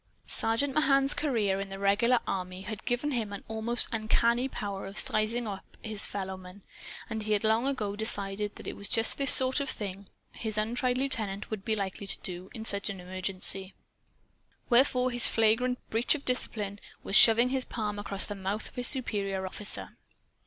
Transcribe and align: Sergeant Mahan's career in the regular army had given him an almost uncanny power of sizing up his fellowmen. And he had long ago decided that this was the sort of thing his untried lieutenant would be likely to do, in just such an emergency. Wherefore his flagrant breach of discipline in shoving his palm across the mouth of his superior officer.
Sergeant 0.25 0.73
Mahan's 0.73 1.13
career 1.13 1.59
in 1.59 1.69
the 1.69 1.77
regular 1.77 2.17
army 2.25 2.61
had 2.63 2.85
given 2.87 3.11
him 3.11 3.31
an 3.31 3.43
almost 3.47 3.87
uncanny 3.91 4.47
power 4.49 4.87
of 4.87 4.97
sizing 4.97 5.45
up 5.45 5.77
his 5.83 6.07
fellowmen. 6.07 6.63
And 7.07 7.21
he 7.21 7.33
had 7.33 7.43
long 7.43 7.67
ago 7.67 7.95
decided 7.95 8.55
that 8.55 8.63
this 8.63 8.73
was 8.73 8.89
the 9.13 9.27
sort 9.27 9.59
of 9.59 9.69
thing 9.69 10.09
his 10.31 10.57
untried 10.57 10.97
lieutenant 10.97 11.51
would 11.51 11.63
be 11.63 11.75
likely 11.75 12.07
to 12.07 12.19
do, 12.21 12.49
in 12.55 12.61
just 12.63 12.71
such 12.71 12.89
an 12.89 12.99
emergency. 12.99 13.75
Wherefore 14.71 15.11
his 15.11 15.27
flagrant 15.27 15.77
breach 15.91 16.15
of 16.15 16.25
discipline 16.25 16.79
in 17.05 17.11
shoving 17.13 17.49
his 17.49 17.63
palm 17.63 17.99
across 17.99 18.25
the 18.25 18.33
mouth 18.33 18.69
of 18.69 18.73
his 18.73 18.87
superior 18.87 19.45
officer. 19.45 19.97